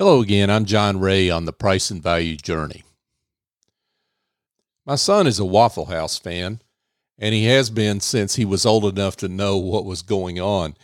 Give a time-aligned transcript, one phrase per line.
[0.00, 0.48] Hello again.
[0.48, 2.84] I'm John Ray on the Price and Value Journey.
[4.86, 6.62] My son is a Waffle House fan,
[7.18, 10.74] and he has been since he was old enough to know what was going on.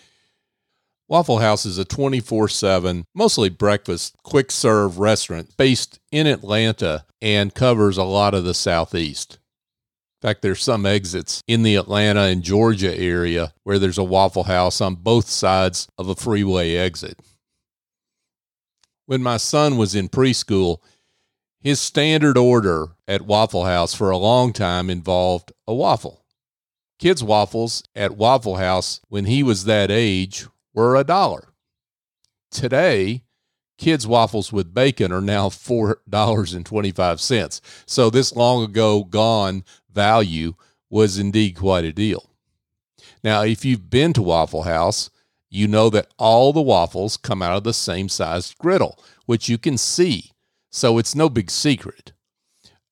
[1.08, 7.54] Waffle House is a 24 7, mostly breakfast, quick serve restaurant based in Atlanta and
[7.54, 9.38] covers a lot of the Southeast.
[10.21, 14.44] In fact, there's some exits in the Atlanta and Georgia area where there's a Waffle
[14.44, 17.19] House on both sides of a freeway exit
[19.07, 20.79] when my son was in preschool,
[21.60, 26.24] his standard order at Waffle House for a long time involved a waffle.
[26.98, 31.48] Kids' waffles at Waffle House when he was that age were a dollar.
[32.50, 33.23] Today,
[33.78, 37.61] kids' waffles with bacon are now $4.25.
[37.86, 40.55] So, this long ago gone value
[40.88, 42.30] was indeed quite a deal.
[43.23, 45.11] Now, if you've been to Waffle House,
[45.48, 49.59] you know that all the waffles come out of the same sized griddle, which you
[49.59, 50.32] can see,
[50.70, 52.12] so it's no big secret.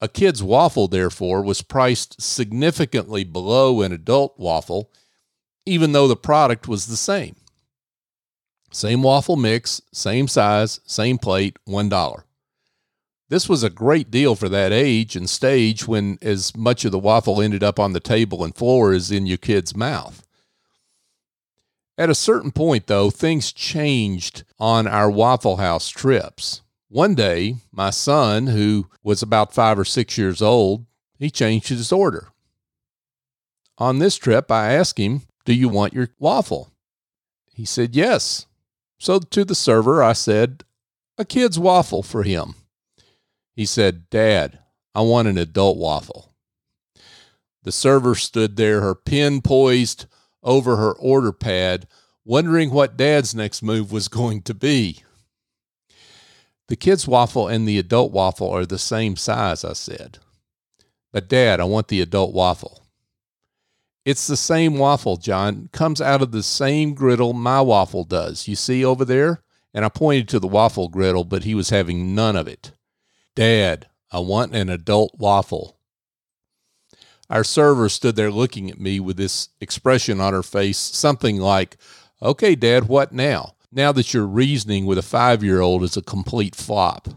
[0.00, 4.91] A kid's waffle, therefore, was priced significantly below an adult waffle,
[5.64, 7.36] even though the product was the same.
[8.70, 12.22] Same waffle mix, same size, same plate, $1.
[13.28, 16.98] This was a great deal for that age and stage when as much of the
[16.98, 20.25] waffle ended up on the table and floor as in your kid's mouth.
[21.97, 26.62] At a certain point, though, things changed on our Waffle House trips.
[26.89, 30.87] One day, my son, who was about five or six years old,
[31.19, 32.28] he changed his order.
[33.78, 36.72] On this trip, I asked him, Do you want your waffle?
[37.53, 38.47] He said, Yes.
[38.98, 40.65] So to the server, I said,
[41.19, 42.55] A kid's waffle for him.
[43.55, 44.59] He said, Dad,
[44.95, 46.33] I want an adult waffle.
[47.62, 50.06] The server stood there, her pen poised
[50.45, 51.89] over her order pad,
[52.25, 55.00] wondering what dad's next move was going to be.
[56.69, 60.19] The kids' waffle and the adult waffle are the same size, I said.
[61.12, 62.87] But, Dad, I want the adult waffle.
[64.04, 65.69] It's the same waffle, John.
[65.72, 68.47] Comes out of the same griddle my waffle does.
[68.49, 69.43] You see over there?
[69.72, 72.72] And I pointed to the waffle griddle, but he was having none of it.
[73.34, 75.73] Dad, I want an adult waffle.
[77.30, 81.76] Our server stood there looking at me with this expression on her face, something like,
[82.22, 83.54] Okay, Dad, what now?
[83.72, 87.08] Now that your reasoning with a five year old is a complete flop.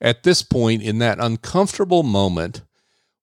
[0.00, 2.62] At this point, in that uncomfortable moment,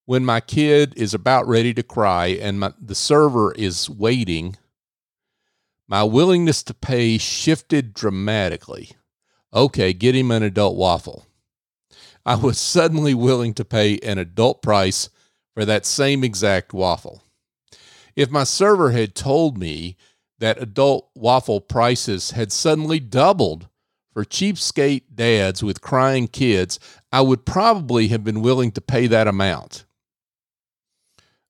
[0.06, 4.58] when my kid is about ready to cry and my, the server is waiting,
[5.88, 8.92] my willingness to pay shifted dramatically.
[9.54, 11.28] Okay, get him an adult waffle.
[12.26, 15.10] I was suddenly willing to pay an adult price
[15.54, 17.24] for that same exact waffle.
[18.16, 19.98] If my server had told me
[20.40, 23.68] that adult waffle prices had suddenly doubled
[24.14, 26.80] for cheapskate dads with crying kids,
[27.12, 29.86] I would probably have been willing to pay that amount.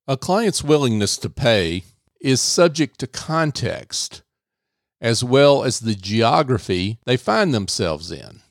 [0.07, 1.83] A client's willingness to pay
[2.21, 4.21] is subject to context
[5.01, 8.42] as well as the geography they find themselves in.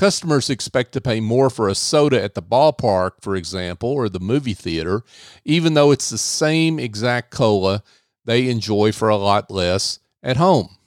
[0.00, 4.18] Customers expect to pay more for a soda at the ballpark, for example, or the
[4.18, 5.02] movie theater,
[5.44, 7.82] even though it's the same exact cola
[8.24, 10.78] they enjoy for a lot less at home.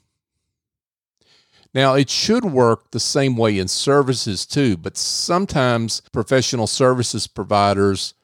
[1.72, 8.14] Now, it should work the same way in services too, but sometimes professional services providers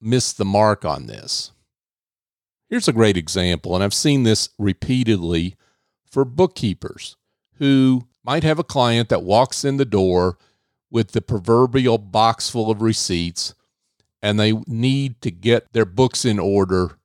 [0.00, 1.52] miss the mark on this.
[2.70, 5.56] Here's a great example, and I've seen this repeatedly
[6.10, 7.18] for bookkeepers
[7.58, 10.38] who might have a client that walks in the door
[10.90, 13.54] with the proverbial box full of receipts
[14.22, 16.98] and they need to get their books in order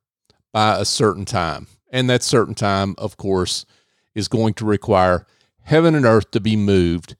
[0.53, 1.67] by a certain time.
[1.89, 3.65] And that certain time, of course,
[4.13, 5.25] is going to require
[5.63, 7.15] heaven and earth to be moved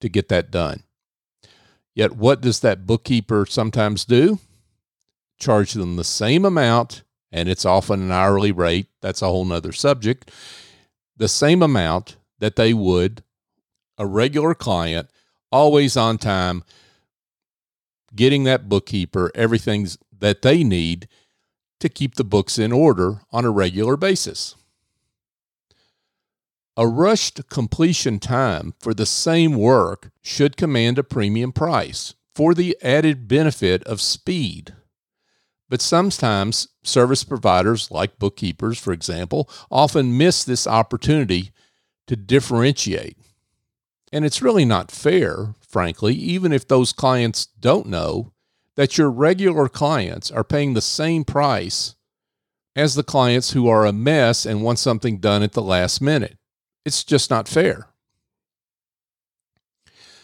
[0.00, 0.84] to get that done.
[1.94, 4.38] Yet, what does that bookkeeper sometimes do?
[5.38, 8.86] Charge them the same amount, and it's often an hourly rate.
[9.00, 10.30] That's a whole nother subject.
[11.16, 13.22] The same amount that they would
[14.00, 15.10] a regular client,
[15.52, 16.64] always on time,
[18.16, 19.86] getting that bookkeeper everything
[20.18, 21.06] that they need
[21.78, 24.56] to keep the books in order on a regular basis.
[26.78, 32.76] A rushed completion time for the same work should command a premium price for the
[32.82, 34.74] added benefit of speed.
[35.68, 41.50] But sometimes service providers, like bookkeepers, for example, often miss this opportunity
[42.06, 43.18] to differentiate.
[44.12, 48.32] And it's really not fair, frankly, even if those clients don't know
[48.76, 51.94] that your regular clients are paying the same price
[52.74, 56.38] as the clients who are a mess and want something done at the last minute.
[56.84, 57.88] It's just not fair.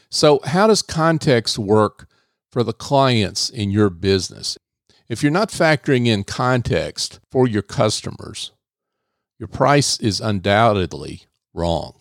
[0.08, 2.08] So, how does context work
[2.50, 4.56] for the clients in your business?
[5.08, 8.52] If you're not factoring in context for your customers,
[9.38, 11.22] your price is undoubtedly
[11.52, 11.94] wrong.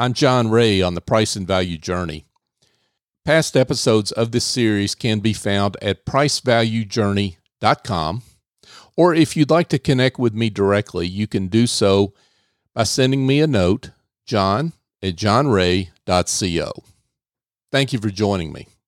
[0.00, 2.24] I'm John Ray on the Price and Value Journey.
[3.24, 8.22] Past episodes of this series can be found at pricevaluejourney.com.
[8.96, 12.14] Or if you'd like to connect with me directly, you can do so
[12.76, 13.90] by sending me a note,
[14.24, 14.72] john
[15.02, 16.72] at johnray.co.
[17.72, 18.68] Thank you for joining me.